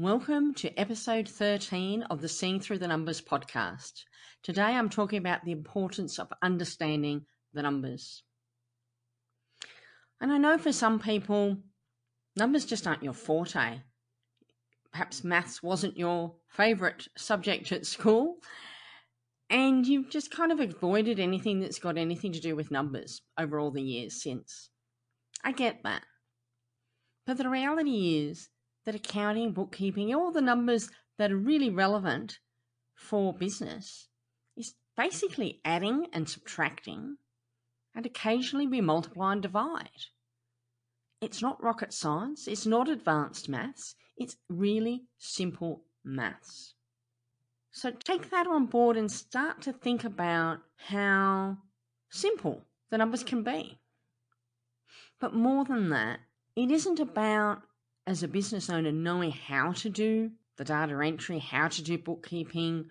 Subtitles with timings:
[0.00, 4.04] Welcome to episode 13 of the Seeing Through the Numbers podcast.
[4.42, 8.22] Today I'm talking about the importance of understanding the numbers.
[10.18, 11.58] And I know for some people,
[12.34, 13.82] numbers just aren't your forte.
[14.90, 18.36] Perhaps maths wasn't your favourite subject at school,
[19.50, 23.58] and you've just kind of avoided anything that's got anything to do with numbers over
[23.58, 24.70] all the years since.
[25.44, 26.04] I get that.
[27.26, 28.48] But the reality is,
[28.84, 32.38] that accounting, bookkeeping, all the numbers that are really relevant
[32.94, 34.08] for business
[34.56, 37.16] is basically adding and subtracting,
[37.94, 40.06] and occasionally we multiply and divide.
[41.20, 46.74] It's not rocket science, it's not advanced maths, it's really simple maths.
[47.70, 51.58] So take that on board and start to think about how
[52.10, 53.78] simple the numbers can be.
[55.20, 56.20] But more than that,
[56.56, 57.62] it isn't about
[58.10, 62.90] as a business owner, knowing how to do the data entry, how to do bookkeeping,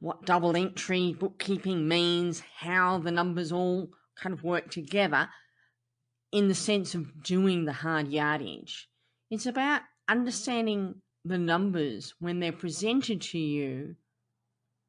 [0.00, 5.28] what double entry bookkeeping means, how the numbers all kind of work together
[6.32, 8.88] in the sense of doing the hard yardage.
[9.30, 13.94] It's about understanding the numbers when they're presented to you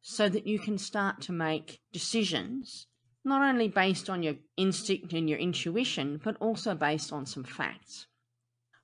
[0.00, 2.86] so that you can start to make decisions
[3.22, 8.06] not only based on your instinct and your intuition, but also based on some facts.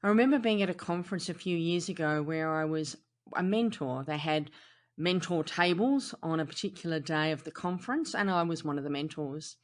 [0.02, 2.97] I remember being at a conference a few years ago where I was
[3.34, 4.05] a mentor.
[4.05, 4.50] They had
[4.97, 8.91] mentor tables on a particular day of the conference, and I was one of the
[8.91, 9.56] mentors.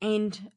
[0.00, 0.50] And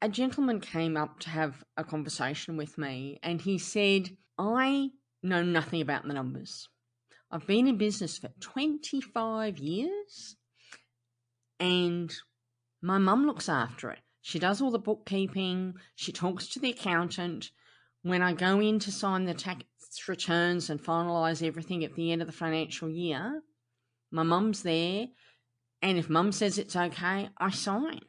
[0.00, 4.90] a gentleman came up to have a conversation with me, and he said, I
[5.22, 6.68] know nothing about the numbers.
[7.30, 10.36] I've been in business for 25 years,
[11.58, 12.14] and
[12.82, 14.00] my mum looks after it.
[14.20, 17.50] She does all the bookkeeping, she talks to the accountant,
[18.04, 19.64] when I go in to sign the tax
[20.06, 23.42] returns and finalise everything at the end of the financial year,
[24.10, 25.06] my mum's there,
[25.80, 28.00] and if mum says it's okay, I sign.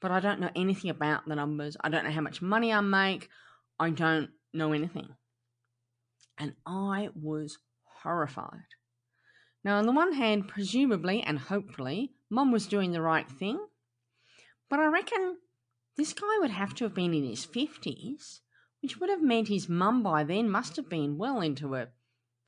[0.00, 1.76] But I don't know anything about the numbers.
[1.80, 3.28] I don't know how much money I make.
[3.80, 5.08] I don't know anything.
[6.38, 7.58] And I was
[8.04, 8.70] horrified.
[9.64, 13.58] Now, on the one hand, presumably and hopefully, mum was doing the right thing.
[14.70, 15.38] But I reckon
[15.96, 18.42] this guy would have to have been in his 50s
[18.82, 21.88] which would have meant his mum by then must have been well into her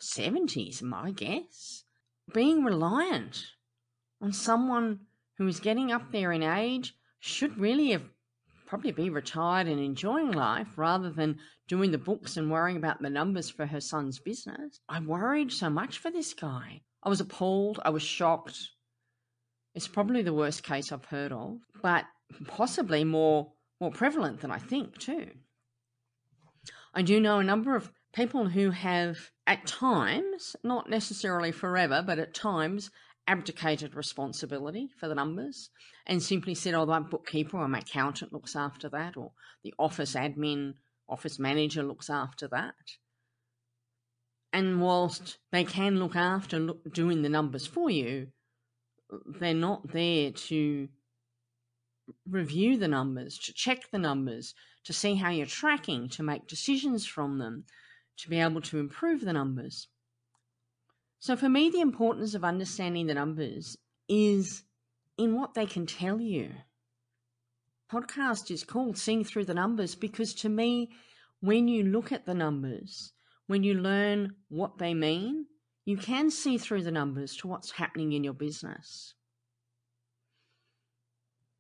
[0.01, 1.85] 70s, my guess.
[2.33, 3.47] Being reliant
[4.21, 5.01] on someone
[5.39, 8.05] who is getting up there in age should really have
[8.67, 13.11] probably be retired and enjoying life rather than doing the books and worrying about the
[13.11, 14.81] numbers for her son's business.
[14.89, 16.83] I worried so much for this guy.
[17.03, 17.81] I was appalled.
[17.85, 18.59] I was shocked.
[19.75, 22.05] It's probably the worst case I've heard of, but
[22.47, 25.31] possibly more more prevalent than I think too.
[26.95, 32.19] I do know a number of people who have, at times, not necessarily forever, but
[32.19, 32.91] at times,
[33.27, 35.71] abdicated responsibility for the numbers
[36.07, 39.33] and simply said, oh, my bookkeeper or my accountant looks after that, or
[39.63, 40.75] the office admin,
[41.09, 42.75] office manager looks after that.
[44.53, 48.29] And whilst they can look after look, doing the numbers for you,
[49.27, 50.89] they're not there to
[52.29, 54.55] review the numbers, to check the numbers,
[54.85, 57.65] to see how you're tracking, to make decisions from them,
[58.19, 59.89] to be able to improve the numbers.
[61.19, 63.77] So, for me, the importance of understanding the numbers
[64.09, 64.63] is
[65.17, 66.51] in what they can tell you.
[67.91, 70.91] Podcast is called Seeing Through the Numbers because to me,
[71.41, 73.13] when you look at the numbers,
[73.47, 75.47] when you learn what they mean,
[75.85, 79.15] you can see through the numbers to what's happening in your business.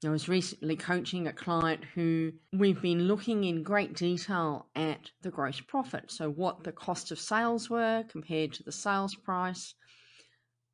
[0.05, 5.31] I was recently coaching a client who we've been looking in great detail at the
[5.31, 6.13] gross profit.
[6.13, 9.75] So, what the cost of sales were compared to the sales price.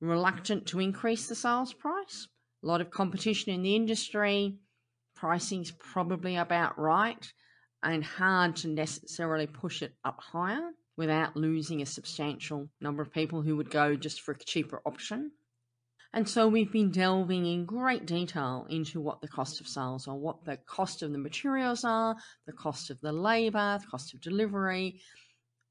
[0.02, 2.28] Reluctant to increase the sales price.
[2.62, 4.58] A lot of competition in the industry.
[5.16, 7.32] Pricing's probably about right
[7.82, 13.40] and hard to necessarily push it up higher without losing a substantial number of people
[13.40, 15.30] who would go just for a cheaper option.
[16.14, 20.14] And so we've been delving in great detail into what the cost of sales are,
[20.14, 22.14] what the cost of the materials are,
[22.46, 25.00] the cost of the labour, the cost of delivery,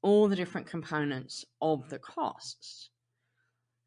[0.02, 2.90] all the different components of the costs.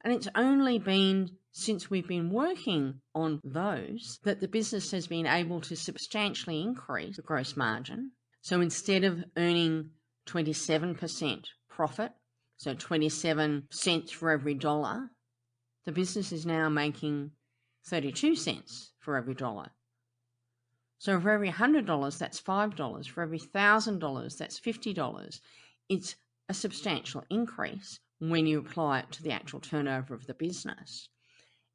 [0.04, 5.27] And it's only been since we've been working on those that the business has been
[5.27, 8.13] able to substantially increase the gross margin.
[8.42, 9.92] So instead of earning
[10.27, 12.13] 27% profit,
[12.56, 15.12] so 27 cents for every dollar,
[15.88, 17.31] the business is now making
[17.86, 19.69] 32 cents for every dollar.
[21.00, 23.07] So for every $100, that's $5.
[23.07, 25.39] For every $1,000, that's $50.
[25.88, 26.16] It's
[26.50, 31.07] a substantial increase when you apply it to the actual turnover of the business.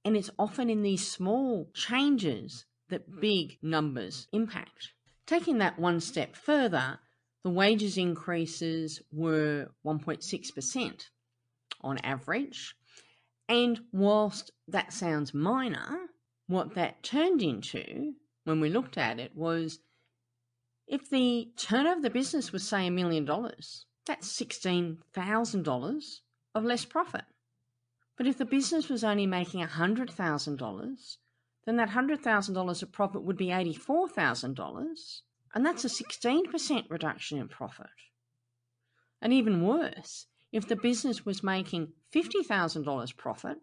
[0.04, 4.92] And it's often in these small changes that big numbers impact.
[5.24, 6.98] Taking that one step further,
[7.44, 11.06] the wages increases were 1.6%
[11.80, 12.74] on average.
[13.52, 16.08] And whilst that sounds minor,
[16.46, 18.14] what that turned into
[18.44, 19.78] when we looked at it was
[20.86, 26.20] if the turnover of the business was, say, a million dollars, that's $16,000
[26.54, 27.26] of less profit.
[28.16, 31.16] But if the business was only making $100,000,
[31.66, 35.20] then that $100,000 of profit would be $84,000,
[35.54, 37.90] and that's a 16% reduction in profit.
[39.20, 43.58] And even worse, if the business was making $50,000 profit,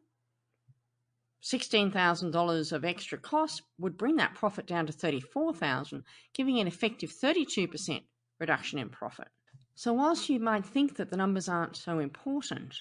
[1.44, 6.04] $16,000 of extra cost would bring that profit down to 34,000,
[6.34, 8.02] giving an effective 32%
[8.40, 9.30] reduction in profit.
[9.76, 12.76] So whilst you might think that the numbers aren't so important,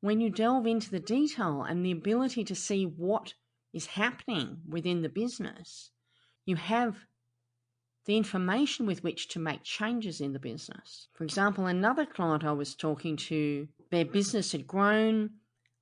[0.00, 3.32] when you delve into the detail and the ability to see what
[3.72, 5.90] is happening within the business,
[6.44, 7.06] you have
[8.06, 11.08] the information with which to make changes in the business.
[11.12, 15.30] For example, another client I was talking to, their business had grown.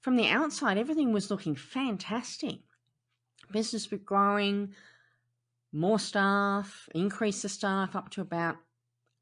[0.01, 2.61] From the outside, everything was looking fantastic.
[3.53, 4.75] Business was growing,
[5.71, 8.57] more staff, increase the staff up to about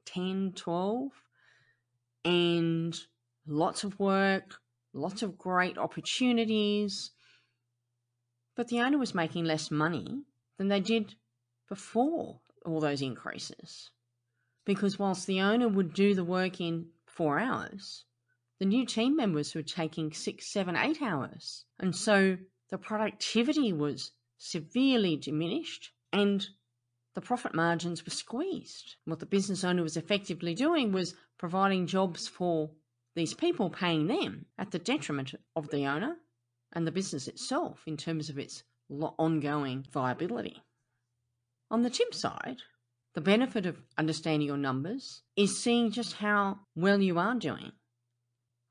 [0.05, 1.11] 10, 12,
[2.25, 2.97] and
[3.49, 4.61] lots of work,
[4.93, 7.11] lots of great opportunities.
[8.55, 10.23] But the owner was making less money
[10.57, 11.17] than they did
[11.69, 13.91] before all those increases.
[14.65, 18.05] Because whilst the owner would do the work in four hours,
[18.59, 21.65] the new team members were taking six, seven, eight hours.
[21.81, 22.39] And so
[22.71, 26.47] the productivity was severely diminished and
[27.15, 28.97] the profit margins were squeezed.
[29.05, 32.71] What the business owner was effectively doing was providing jobs for
[33.15, 36.17] these people, paying them at the detriment of the owner
[36.73, 38.63] and the business itself in terms of its
[39.19, 40.63] ongoing viability.
[41.73, 42.59] On the tip side,
[43.15, 47.73] the benefit of understanding your numbers is seeing just how well you are doing,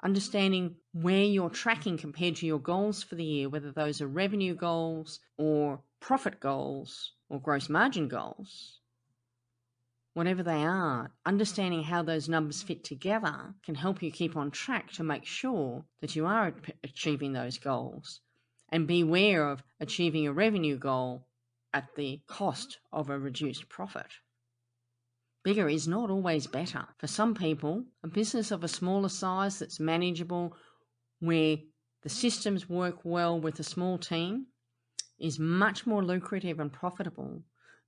[0.04, 4.54] understanding where you're tracking compared to your goals for the year, whether those are revenue
[4.54, 8.82] goals or profit goals or gross margin goals,
[10.14, 14.92] whatever they are, understanding how those numbers fit together can help you keep on track
[14.92, 16.54] to make sure that you are
[16.84, 18.22] achieving those goals
[18.70, 21.26] and beware of achieving a revenue goal
[21.74, 24.08] at the cost of a reduced profit.
[25.44, 26.88] Bigger is not always better.
[27.00, 30.56] For some people, a business of a smaller size that's manageable,
[31.20, 31.58] where
[32.04, 34.48] the systems work well with a small team,
[35.20, 37.44] is much more lucrative and profitable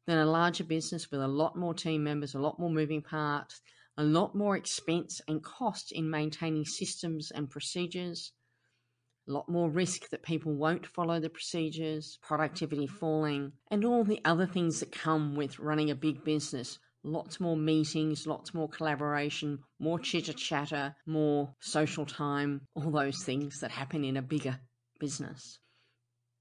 [0.06, 3.62] than a larger business with a lot more team members, a lot more moving parts,
[3.98, 8.32] a lot more expense and cost in maintaining systems and procedures,
[9.25, 14.20] a lot more risk that people won't follow the procedures, productivity falling, and all the
[14.25, 16.77] other things that come with running a big business.
[17.06, 23.62] Lots more meetings, lots more collaboration, more chitter chatter, more social time, all those things
[23.62, 24.60] that happen in a bigger
[25.00, 25.60] business.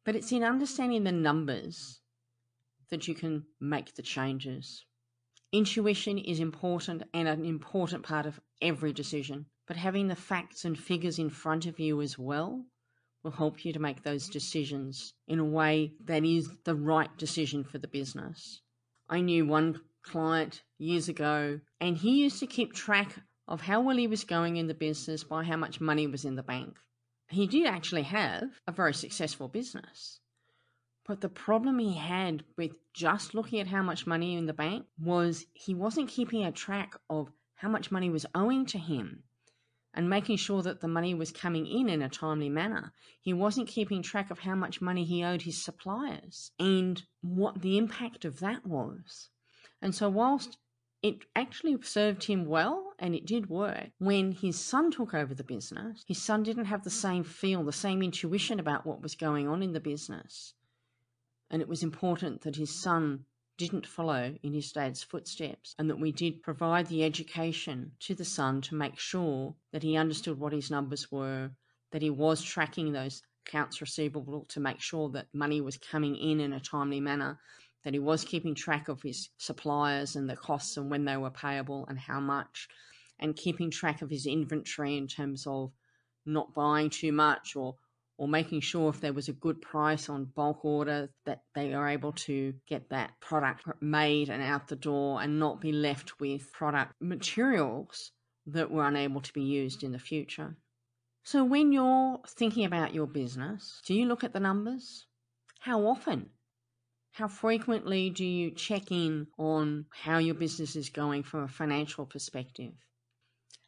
[0.05, 2.01] But it's in understanding the numbers
[2.91, 4.85] that you can make the changes.
[5.53, 10.77] Intuition is important and an important part of every decision, but having the facts and
[10.77, 12.65] figures in front of you as well
[13.23, 17.65] will help you to make those decisions in a way that is the right decision
[17.65, 18.61] for the business.
[19.09, 23.15] I knew one client years ago, and he used to keep track
[23.47, 26.37] of how well he was going in the business by how much money was in
[26.37, 26.77] the bank
[27.33, 30.21] he did actually have a very successful business.
[31.07, 34.85] But the problem he had with just looking at how much money in the bank
[34.99, 39.25] was he wasn't keeping a track of how much money was owing to him
[39.95, 42.93] and making sure that the money was coming in in a timely manner.
[43.21, 47.77] He wasn't keeping track of how much money he owed his suppliers and what the
[47.77, 49.29] impact of that was.
[49.81, 50.59] And so, whilst
[51.03, 53.91] it actually served him well and it did work.
[53.99, 57.73] When his son took over the business, his son didn't have the same feel, the
[57.73, 60.55] same intuition about what was going on in the business.
[61.51, 63.25] And it was important that his son
[63.63, 68.25] didn't follow in his dad's footsteps and that we did provide the education to the
[68.25, 71.51] son to make sure that he understood what his numbers were,
[71.93, 76.41] that he was tracking those accounts receivable to make sure that money was coming in
[76.41, 77.39] in a timely manner,
[77.85, 81.31] that he was keeping track of his suppliers and the costs and when they were
[81.31, 82.69] payable and how much,
[83.21, 85.73] and keeping track of his inventory in terms of
[86.27, 87.77] not buying too much or
[88.17, 91.89] or making sure if there was a good price on bulk order that they are
[91.89, 96.53] able to get that product made and out the door and not be left with
[96.53, 98.13] product materials
[98.47, 100.57] that were unable to be used in the future.
[101.25, 105.07] So, when you're thinking about your business, do you look at the numbers?
[105.61, 106.31] How often?
[107.13, 112.07] How frequently do you check in on how your business is going from a financial
[112.07, 112.73] perspective?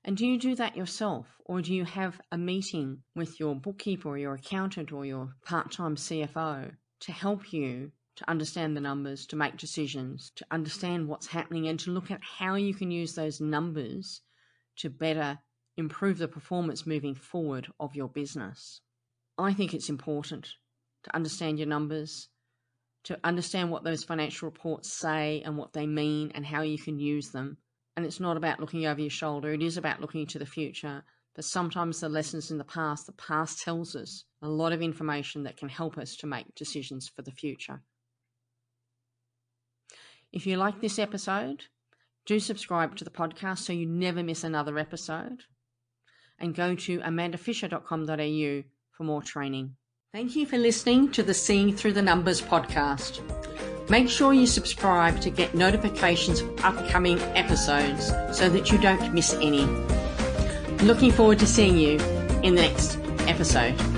[0.05, 4.11] And do you do that yourself, or do you have a meeting with your bookkeeper
[4.11, 9.27] or your accountant or your part time CFO to help you to understand the numbers,
[9.27, 13.15] to make decisions, to understand what's happening, and to look at how you can use
[13.15, 14.21] those numbers
[14.77, 15.39] to better
[15.77, 18.83] improve the performance moving forward of your business.
[19.39, 20.49] I think it's important
[21.05, 22.29] to understand your numbers,
[23.05, 26.99] to understand what those financial reports say and what they mean and how you can
[26.99, 27.57] use them.
[27.97, 31.05] And it's not about looking over your shoulder, it is about looking to the future.
[31.35, 35.43] But sometimes the lessons in the past, the past tells us a lot of information
[35.45, 37.83] that can help us to make decisions for the future.
[40.33, 41.65] If you like this episode,
[42.27, 45.45] do subscribe to the podcast so you never miss another episode
[46.39, 49.77] and go to amandafisher.com.au for more training.
[50.13, 53.21] Thank you for listening to the Seeing Through the Numbers podcast.
[53.89, 59.35] Make sure you subscribe to get notifications of upcoming episodes so that you don't miss
[59.35, 59.67] any.
[60.85, 61.99] Looking forward to seeing you
[62.43, 62.99] in the next
[63.29, 63.94] episode.